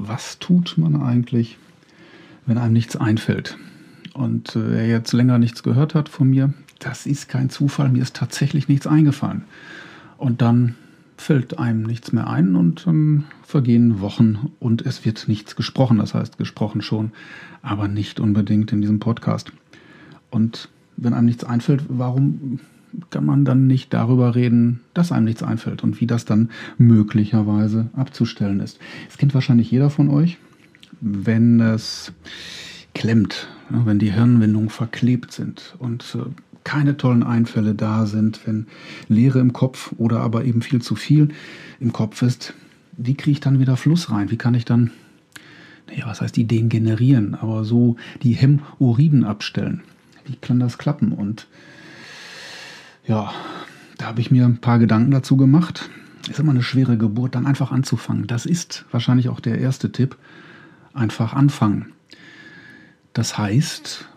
[0.00, 1.58] was tut man eigentlich,
[2.46, 3.58] wenn einem nichts einfällt?
[4.14, 8.02] Und äh, wer jetzt länger nichts gehört hat von mir, das ist kein Zufall, mir
[8.02, 9.44] ist tatsächlich nichts eingefallen.
[10.16, 10.74] Und dann
[11.16, 15.98] fällt einem nichts mehr ein und dann vergehen Wochen und es wird nichts gesprochen.
[15.98, 17.12] Das heißt, gesprochen schon,
[17.62, 19.52] aber nicht unbedingt in diesem Podcast.
[20.30, 22.60] Und wenn einem nichts einfällt, warum
[23.10, 27.88] kann man dann nicht darüber reden, dass einem nichts einfällt und wie das dann möglicherweise
[27.94, 28.78] abzustellen ist.
[29.08, 30.38] Es kennt wahrscheinlich jeder von euch,
[31.00, 32.12] wenn es
[32.94, 36.28] klemmt, wenn die Hirnwindungen verklebt sind und äh,
[36.64, 38.66] keine tollen Einfälle da sind, wenn
[39.08, 41.28] Leere im Kopf oder aber eben viel zu viel
[41.78, 42.54] im Kopf ist,
[42.96, 44.30] wie kriege ich dann wieder Fluss rein?
[44.30, 44.90] Wie kann ich dann,
[45.88, 49.82] naja, was heißt Ideen generieren, aber so die Hämorrhoiden abstellen?
[50.26, 51.12] Wie kann das klappen?
[51.12, 51.46] Und
[53.10, 53.32] ja,
[53.98, 55.90] da habe ich mir ein paar Gedanken dazu gemacht.
[56.28, 58.28] Ist immer eine schwere Geburt, dann einfach anzufangen.
[58.28, 60.16] Das ist wahrscheinlich auch der erste Tipp.
[60.94, 61.86] Einfach anfangen.
[63.12, 64.08] Das heißt,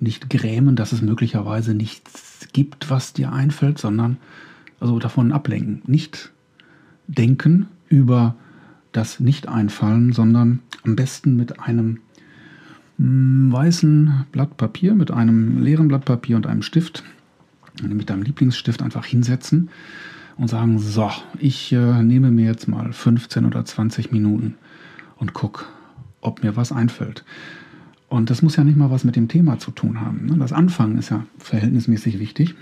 [0.00, 4.16] nicht grämen, dass es möglicherweise nichts gibt, was dir einfällt, sondern
[4.80, 5.82] also davon ablenken.
[5.86, 6.32] Nicht
[7.06, 8.36] denken über
[8.92, 12.00] das Nicht-Einfallen, sondern am besten mit einem
[12.96, 17.04] mm, weißen Blatt Papier, mit einem leeren Blatt Papier und einem Stift
[17.82, 19.70] mit deinem Lieblingsstift einfach hinsetzen
[20.36, 24.54] und sagen, so, ich äh, nehme mir jetzt mal 15 oder 20 Minuten
[25.16, 25.66] und guck,
[26.20, 27.24] ob mir was einfällt.
[28.08, 30.26] Und das muss ja nicht mal was mit dem Thema zu tun haben.
[30.26, 30.36] Ne?
[30.38, 32.54] Das Anfangen ist ja verhältnismäßig wichtig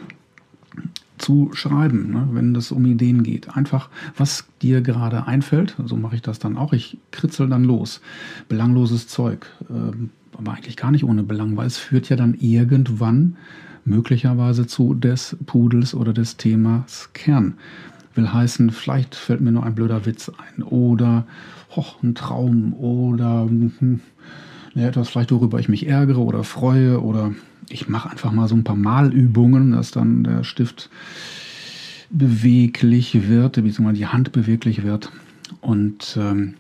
[1.19, 2.29] zu schreiben, ne?
[2.33, 3.55] wenn es um Ideen geht.
[3.55, 6.73] Einfach, was dir gerade einfällt, so mache ich das dann auch.
[6.73, 8.01] Ich kritzel dann los.
[8.49, 13.37] Belangloses Zeug, ähm, aber eigentlich gar nicht ohne Belang, weil es führt ja dann irgendwann
[13.85, 17.55] möglicherweise zu des Pudels oder des Themas Kern.
[18.15, 20.63] Will heißen, vielleicht fällt mir nur ein blöder Witz ein.
[20.63, 21.27] Oder
[21.71, 22.75] hoch, ein Traum.
[22.75, 24.01] Oder hm,
[24.75, 27.01] etwas vielleicht, worüber ich mich ärgere oder freue.
[27.01, 27.33] Oder
[27.69, 30.91] ich mache einfach mal so ein paar Malübungen, dass dann der Stift
[32.11, 35.11] beweglich wird, beziehungsweise die Hand beweglich wird.
[35.61, 36.55] Und ähm,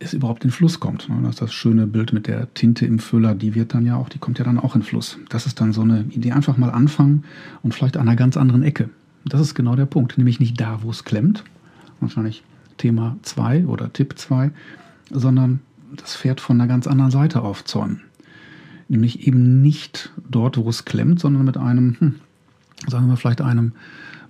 [0.00, 1.08] es überhaupt in Fluss kommt.
[1.08, 1.16] Ne?
[1.22, 4.08] Das ist das schöne Bild mit der Tinte im Füller, die wird dann ja auch,
[4.08, 5.18] die kommt ja dann auch in Fluss.
[5.28, 7.24] Das ist dann so eine Idee, einfach mal anfangen
[7.62, 8.88] und vielleicht an einer ganz anderen Ecke.
[9.26, 11.44] Das ist genau der Punkt, nämlich nicht da, wo es klemmt,
[12.00, 12.42] wahrscheinlich
[12.78, 14.50] Thema 2 oder Tipp 2,
[15.10, 15.60] sondern
[15.96, 18.00] das Pferd von einer ganz anderen Seite aufzäumen.
[18.88, 22.14] Nämlich eben nicht dort, wo es klemmt, sondern mit einem, hm,
[22.88, 23.72] sagen wir vielleicht einem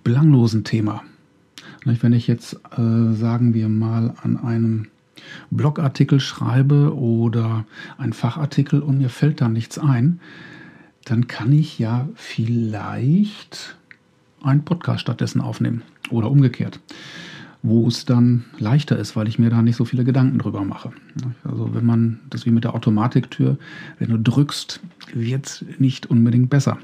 [0.03, 1.03] belanglosen Thema.
[1.85, 4.89] Wenn ich jetzt, äh, sagen wir mal, an einem
[5.51, 7.65] Blogartikel schreibe oder
[7.99, 10.21] einen Fachartikel und mir fällt da nichts ein,
[11.05, 13.77] dann kann ich ja vielleicht
[14.43, 16.81] einen Podcast stattdessen aufnehmen oder umgekehrt,
[17.63, 20.93] wo es dann leichter ist, weil ich mir da nicht so viele Gedanken drüber mache.
[21.45, 23.59] Also wenn man, das wie mit der Automatiktür,
[23.99, 24.81] wenn du drückst,
[25.15, 26.79] wird es nicht unbedingt besser.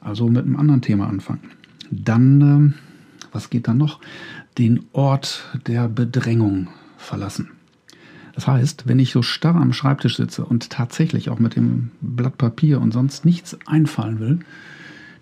[0.00, 1.42] Also mit einem anderen Thema anfangen.
[1.90, 2.74] Dann, ähm,
[3.32, 4.00] was geht dann noch?
[4.56, 6.68] Den Ort der Bedrängung
[7.00, 7.50] verlassen.
[8.34, 12.38] Das heißt, wenn ich so starr am Schreibtisch sitze und tatsächlich auch mit dem Blatt
[12.38, 14.38] Papier und sonst nichts einfallen will,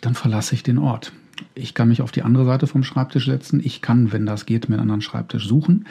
[0.00, 1.12] dann verlasse ich den Ort.
[1.54, 3.60] Ich kann mich auf die andere Seite vom Schreibtisch setzen.
[3.64, 5.86] Ich kann, wenn das geht, mir einen anderen Schreibtisch suchen.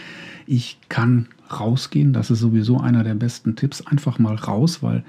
[0.46, 2.14] Ich kann rausgehen.
[2.14, 3.86] Das ist sowieso einer der besten Tipps.
[3.86, 5.04] Einfach mal raus, weil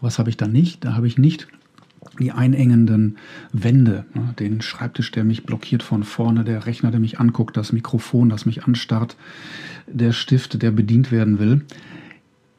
[0.00, 0.84] was habe ich da nicht?
[0.84, 1.48] Da habe ich nicht
[2.18, 3.16] die einengenden
[3.52, 7.72] Wände, ne, den Schreibtisch, der mich blockiert von vorne, der Rechner, der mich anguckt, das
[7.72, 9.16] Mikrofon, das mich anstarrt,
[9.86, 11.62] der Stift, der bedient werden will,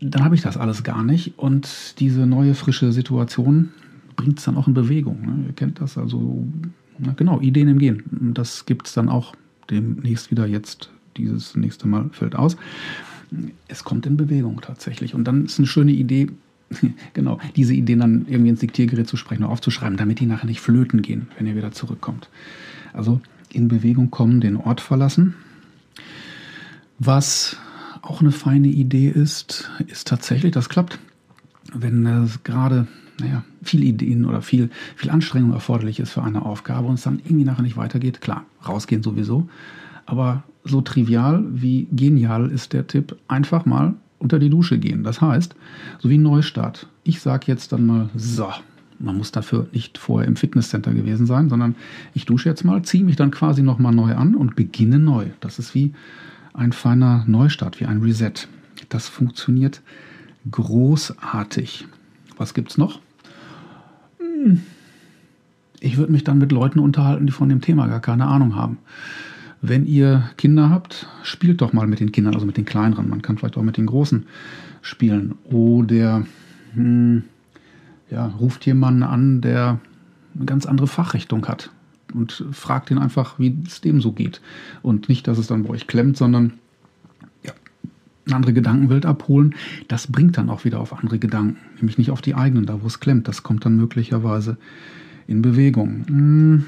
[0.02, 1.38] dann habe ich das alles gar nicht.
[1.38, 3.70] Und diese neue, frische Situation
[4.16, 5.22] bringt es dann auch in Bewegung.
[5.22, 5.46] Ne?
[5.48, 6.48] Ihr kennt das also,
[6.98, 8.34] na genau, Ideen im Gehen.
[8.34, 9.36] Das gibt es dann auch
[9.70, 10.90] demnächst wieder jetzt.
[11.18, 12.56] Dieses nächste Mal fällt aus.
[13.68, 15.14] Es kommt in Bewegung tatsächlich.
[15.14, 16.30] Und dann ist eine schöne Idee,
[17.14, 20.62] genau, diese Ideen dann irgendwie ins Diktiergerät zu sprechen oder aufzuschreiben, damit die nachher nicht
[20.62, 22.30] flöten gehen, wenn ihr wieder zurückkommt.
[22.94, 23.22] Also
[23.52, 25.36] in Bewegung kommen, den Ort verlassen.
[27.00, 27.58] Was
[28.02, 31.00] auch eine feine Idee ist, ist tatsächlich, das klappt,
[31.74, 32.88] wenn es gerade
[33.20, 37.20] naja, viel Ideen oder viel, viel Anstrengung erforderlich ist für eine Aufgabe und es dann
[37.24, 38.22] irgendwie nachher nicht weitergeht.
[38.22, 39.50] Klar, rausgehen sowieso.
[40.06, 45.04] Aber so trivial wie genial ist der Tipp, einfach mal unter die Dusche gehen.
[45.04, 45.56] Das heißt,
[46.00, 46.88] so wie ein Neustart.
[47.04, 48.50] Ich sage jetzt dann mal, so,
[49.00, 51.76] man muss dafür nicht vorher im Fitnesscenter gewesen sein, sondern
[52.14, 55.28] ich dusche jetzt mal, ziehe mich dann quasi nochmal neu an und beginne neu.
[55.40, 55.94] Das ist wie
[56.54, 58.34] ein feiner Neustart, wie ein Reset.
[58.90, 59.82] Das funktioniert
[60.52, 61.88] großartig.
[62.38, 63.00] Was gibt es noch?
[64.20, 64.62] Hm.
[65.80, 68.80] Ich würde mich dann mit Leuten unterhalten, die von dem Thema gar keine Ahnung haben.
[69.62, 73.10] Wenn ihr Kinder habt, spielt doch mal mit den Kindern, also mit den kleineren.
[73.10, 74.26] Man kann vielleicht auch mit den großen
[74.82, 75.36] spielen.
[75.46, 76.26] Oder
[76.74, 77.24] hm,
[78.10, 79.80] ja, ruft jemanden an, der
[80.36, 81.72] eine ganz andere Fachrichtung hat
[82.14, 84.42] und fragt ihn einfach, wie es dem so geht.
[84.82, 86.54] Und nicht, dass es dann bei euch klemmt, sondern
[87.44, 87.52] ja,
[88.26, 89.56] eine andere Gedankenwelt abholen.
[89.88, 92.88] Das bringt dann auch wieder auf andere Gedanken, nämlich nicht auf die eigenen, da wo
[92.88, 93.28] es klemmt.
[93.28, 94.58] Das kommt dann möglicherweise
[95.28, 96.06] in Bewegung.
[96.08, 96.66] Hm,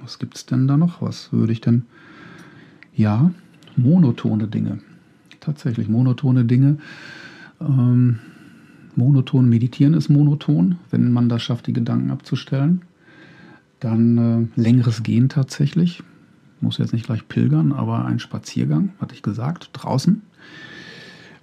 [0.00, 1.02] was gibt es denn da noch?
[1.02, 1.86] Was würde ich denn?
[2.96, 3.30] Ja,
[3.76, 4.78] monotone Dinge.
[5.40, 6.78] Tatsächlich monotone Dinge.
[7.60, 8.20] Ähm,
[8.94, 12.82] monoton meditieren ist monoton, wenn man das schafft, die Gedanken abzustellen.
[13.80, 16.02] Dann äh, längeres Gehen tatsächlich.
[16.60, 20.22] Muss jetzt nicht gleich pilgern, aber ein Spaziergang, hatte ich gesagt, draußen.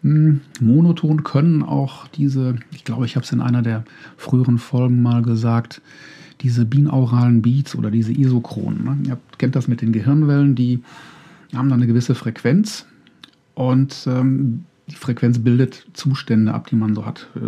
[0.03, 3.83] Hm, monoton können auch diese, ich glaube, ich habe es in einer der
[4.17, 5.81] früheren Folgen mal gesagt,
[6.41, 8.83] diese binauralen Beats oder diese Isochronen.
[8.83, 8.97] Ne?
[9.09, 10.81] Ihr kennt das mit den Gehirnwellen, die
[11.55, 12.85] haben dann eine gewisse Frequenz
[13.53, 17.39] und ähm, die Frequenz bildet Zustände ab, die man so hat, äh,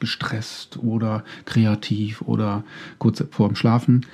[0.00, 2.64] gestresst oder kreativ oder
[2.98, 4.06] kurz vor dem Schlafen.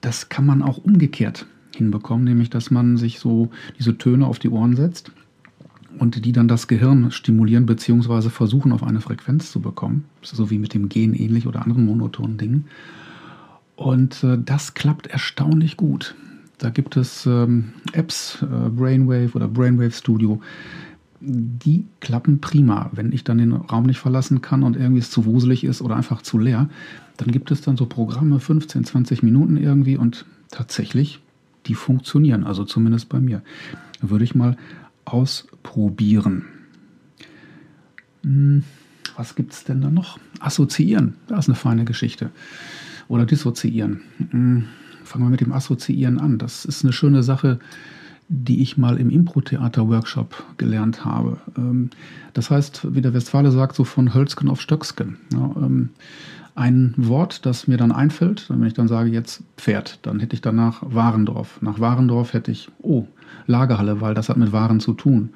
[0.00, 4.50] Das kann man auch umgekehrt hinbekommen, nämlich dass man sich so diese Töne auf die
[4.50, 5.12] Ohren setzt
[5.98, 8.30] und die dann das Gehirn stimulieren bzw.
[8.30, 12.38] versuchen auf eine Frequenz zu bekommen, so wie mit dem Gen ähnlich oder anderen monotonen
[12.38, 12.66] Dingen.
[13.74, 16.14] Und äh, das klappt erstaunlich gut.
[16.58, 20.40] Da gibt es ähm, Apps, äh, Brainwave oder Brainwave Studio,
[21.20, 22.90] die klappen prima.
[22.92, 25.96] Wenn ich dann den Raum nicht verlassen kann und irgendwie es zu wuselig ist oder
[25.96, 26.68] einfach zu leer,
[27.16, 31.20] dann gibt es dann so Programme, 15, 20 Minuten irgendwie und tatsächlich,
[31.66, 33.42] die funktionieren, also zumindest bei mir.
[34.00, 34.56] Würde ich mal
[35.04, 36.44] ausprobieren.
[38.22, 38.62] Hm,
[39.16, 40.18] was gibt es denn da noch?
[40.38, 42.30] Assoziieren, das ist eine feine Geschichte.
[43.08, 44.02] Oder dissoziieren.
[44.30, 44.64] Hm,
[45.08, 46.38] fangen wir mit dem Assoziieren an.
[46.38, 47.58] Das ist eine schöne Sache,
[48.28, 51.38] die ich mal im Impro-Theater-Workshop gelernt habe.
[51.56, 51.90] Ähm,
[52.34, 55.16] das heißt, wie der Westfale sagt, so von Hölzken auf Stöcksken.
[55.32, 55.90] Ähm,
[56.54, 60.40] ein Wort, das mir dann einfällt, wenn ich dann sage jetzt Pferd, dann hätte ich
[60.42, 61.62] danach Warendorf.
[61.62, 63.06] Nach Warendorf hätte ich, oh,
[63.46, 65.30] Lagerhalle, weil das hat mit Waren zu tun.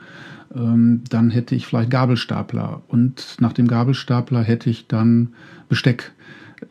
[0.54, 5.28] Ähm, dann hätte ich vielleicht Gabelstapler und nach dem Gabelstapler hätte ich dann
[5.68, 6.12] Besteck.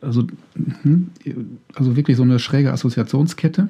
[0.02, 0.28] Also,
[0.84, 1.10] hm,
[1.74, 3.70] also wirklich so eine schräge Assoziationskette.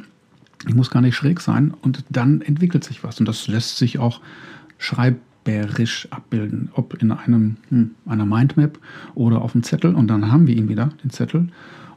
[0.68, 3.20] Ich muss gar nicht schräg sein und dann entwickelt sich was.
[3.20, 4.22] Und das lässt sich auch
[4.78, 8.80] schreiberisch abbilden, ob in einem, hm, einer Mindmap
[9.16, 9.96] oder auf dem Zettel.
[9.96, 11.48] Und dann haben wir ihn wieder, den Zettel.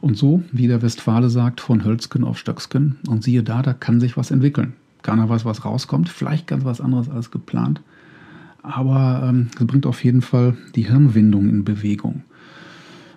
[0.01, 2.97] Und so, wie der Westfale sagt, von Hölzken auf Stöcksken.
[3.07, 4.73] Und siehe da, da kann sich was entwickeln.
[5.01, 6.09] Keiner weiß, was rauskommt.
[6.09, 7.81] Vielleicht ganz was anderes als geplant.
[8.63, 12.23] Aber ähm, es bringt auf jeden Fall die Hirnwindung in Bewegung.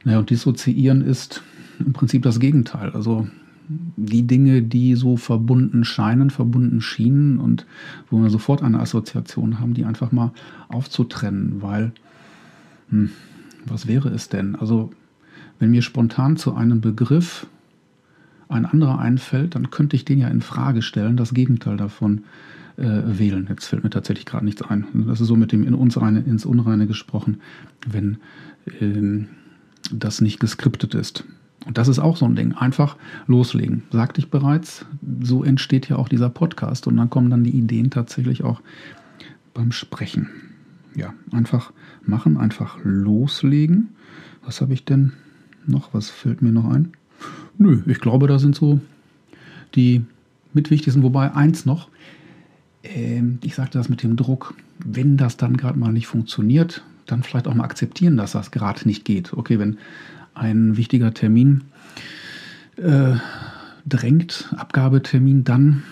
[0.09, 1.43] Naja, und dissoziieren ist
[1.79, 2.93] im Prinzip das Gegenteil.
[2.93, 3.29] Also
[3.69, 7.67] die Dinge, die so verbunden scheinen, verbunden schienen und
[8.09, 10.33] wo wir sofort eine Assoziation haben, die einfach mal
[10.69, 11.93] aufzutrennen, weil,
[12.89, 13.11] hm,
[13.67, 14.57] was wäre es denn?
[14.57, 14.91] Also,
[15.59, 17.47] wenn mir spontan zu einem Begriff
[18.49, 22.25] ein anderer einfällt, dann könnte ich den ja in Frage stellen, das Gegenteil davon
[22.79, 23.47] äh, wählen.
[23.51, 24.87] Jetzt fällt mir tatsächlich gerade nichts ein.
[25.07, 27.43] Das ist so mit dem in uns reine, ins Unreine gesprochen,
[27.87, 28.17] wenn
[28.81, 29.27] äh,
[29.93, 31.25] das nicht geskriptet ist.
[31.67, 32.53] Und das ist auch so ein Ding.
[32.55, 32.97] Einfach
[33.27, 33.83] loslegen.
[33.91, 34.87] Sagte ich bereits,
[35.21, 38.61] so entsteht ja auch dieser Podcast und dann kommen dann die Ideen tatsächlich auch
[39.55, 40.29] beim Sprechen.
[40.95, 43.91] Ja, einfach machen, einfach loslegen.
[44.45, 45.13] Was habe ich denn
[45.67, 45.93] noch?
[45.93, 46.93] Was fällt mir noch ein?
[47.59, 48.81] Nö, ich glaube, da sind so
[49.75, 50.05] die
[50.55, 51.89] mit wichtigsten, wobei eins noch.
[52.83, 54.55] Ähm, ich sagte das mit dem Druck.
[54.79, 58.87] Wenn das dann gerade mal nicht funktioniert, dann vielleicht auch mal akzeptieren, dass das gerade
[58.87, 59.33] nicht geht.
[59.33, 59.79] Okay, wenn
[60.35, 61.65] ein wichtiger Termin
[62.77, 63.15] äh,
[63.87, 65.83] drängt, Abgabetermin, dann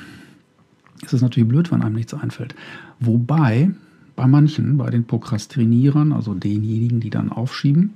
[1.03, 2.55] ist es natürlich blöd, wenn einem nichts einfällt.
[3.01, 3.71] Wobei
[4.15, 7.95] bei manchen, bei den Prokrastinierern, also denjenigen, die dann aufschieben,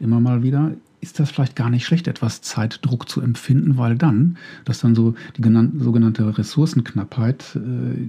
[0.00, 4.36] immer mal wieder, ist das vielleicht gar nicht schlecht, etwas Zeitdruck zu empfinden, weil dann,
[4.64, 8.08] dass dann so die sogenannte Ressourcenknappheit äh,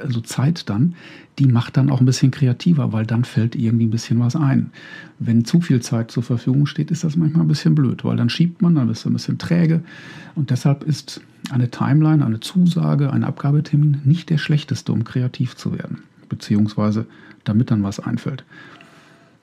[0.00, 0.94] also Zeit dann,
[1.38, 4.70] die macht dann auch ein bisschen kreativer, weil dann fällt irgendwie ein bisschen was ein.
[5.18, 8.30] Wenn zu viel Zeit zur Verfügung steht, ist das manchmal ein bisschen blöd, weil dann
[8.30, 9.82] schiebt man, dann ist es ein bisschen träge.
[10.34, 15.72] Und deshalb ist eine Timeline, eine Zusage, ein Abgabetermin nicht der schlechteste, um kreativ zu
[15.72, 15.98] werden,
[16.28, 17.06] beziehungsweise
[17.44, 18.44] damit dann was einfällt.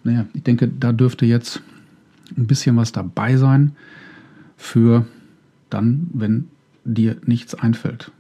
[0.03, 1.62] Naja, ich denke, da dürfte jetzt
[2.38, 3.74] ein bisschen was dabei sein
[4.57, 5.05] für
[5.69, 6.48] dann, wenn
[6.86, 8.12] dir nichts einfällt.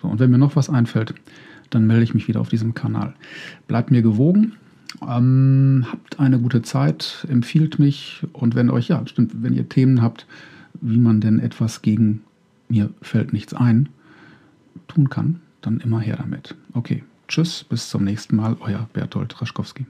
[0.00, 1.14] So, und wenn mir noch was einfällt,
[1.74, 3.14] dann melde ich mich wieder auf diesem Kanal.
[3.66, 4.54] Bleibt mir gewogen.
[5.08, 10.02] Ähm, habt eine gute Zeit, empfiehlt mich und wenn euch, ja, stimmt, wenn ihr Themen
[10.02, 10.26] habt,
[10.80, 12.22] wie man denn etwas gegen
[12.68, 13.88] mir fällt nichts ein,
[14.88, 16.54] tun kann, dann immer her damit.
[16.74, 19.86] Okay, tschüss, bis zum nächsten Mal, euer Bertolt Raschkowski.